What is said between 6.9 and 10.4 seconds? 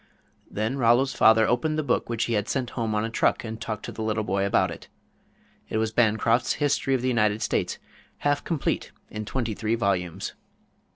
of the United States, half complete in twenty three volumes.